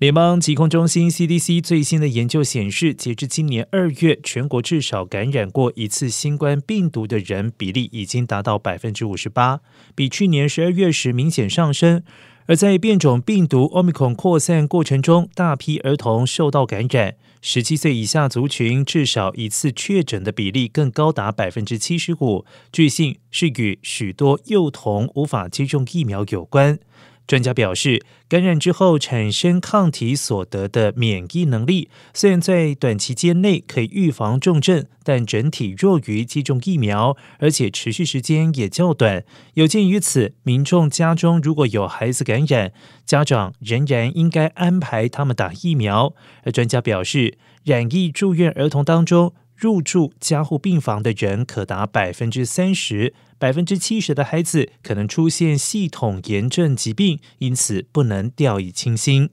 [0.00, 9.60] 联邦疾控中心 （CDC） 最新的研究显示，截至今年二月，全国至少感染过一次新冠病毒的人比例已经达到百分之五十八，
[9.94, 12.02] 比去年十二月时明显上升。
[12.46, 22.44] 而在变种病毒 Omicron 扩散过程中，大批儿童受到感染，十七岁以下族群至少一次确诊的比例更高达百分之七十五。
[22.72, 26.80] 据信是与许多幼童无法接种疫苗有关。
[27.26, 39.24] 专家表示，感染之后产生抗体所得的免疫能力，虽然在短期间内可以预防重症，但整体弱于接种疫苗，而且持续时间也较短。
[39.54, 42.72] 有鉴于此，民众家中如果有孩子感染，
[43.06, 46.14] 家长仍然应该安排他们打疫苗。
[46.42, 49.32] 而专家表示，染疫住院儿童当中，
[49.64, 59.30] 入住加护病房的人可达百分之三十，百分之七十的孩子可能出现系统炎症疾病，因此不能掉以轻心。